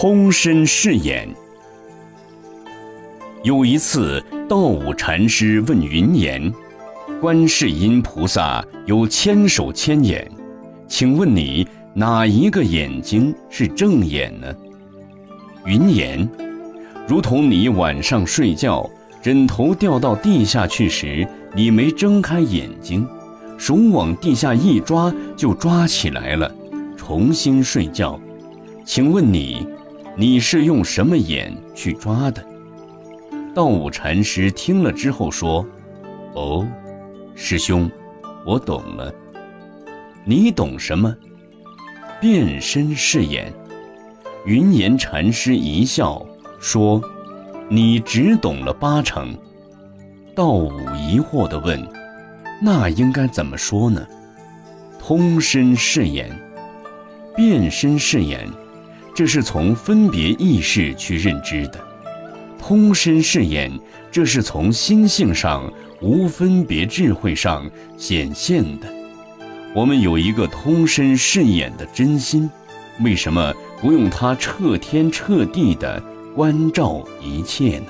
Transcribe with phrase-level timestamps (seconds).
[0.00, 1.28] 通身是眼。
[3.42, 6.54] 有一次，道武禅师问云岩
[7.20, 10.30] ：“观世音菩萨有千手千眼，
[10.86, 14.46] 请问你哪一个眼睛是正眼呢？”
[15.66, 16.28] 云岩
[17.08, 18.88] ：“如同你晚上睡觉，
[19.20, 21.26] 枕头掉到地下去时，
[21.56, 23.04] 你没睁开眼睛，
[23.58, 26.54] 手往地下一抓就抓起来了，
[26.96, 28.16] 重新睡觉。
[28.84, 29.66] 请问你，
[30.18, 32.44] 你是用什么眼去抓的？”
[33.54, 35.64] 道武禅师听了之后说
[36.34, 36.66] ：“哦，
[37.36, 37.88] 师兄，
[38.44, 39.14] 我懂了。
[40.24, 41.16] 你懂什么？
[42.20, 43.52] 变身是眼。”
[44.44, 46.24] 云岩禅师一笑
[46.58, 47.00] 说
[47.70, 49.36] ：“你只懂了八成。”
[50.34, 51.80] 道武疑惑地问
[52.60, 54.04] ：“那应该怎么说呢？”
[54.98, 56.30] 通身是眼，
[57.36, 58.48] 变身是眼，
[59.18, 61.84] 这是从分别意识去认知的。
[62.56, 63.68] 通身是眼，
[64.12, 65.68] 这是从心性上
[66.00, 68.86] 无分别智慧上显现的。
[69.74, 72.48] 我们有一个通身是眼的真心，
[73.00, 76.00] 为什么不用它彻天彻地的
[76.32, 77.86] 关照一切呢？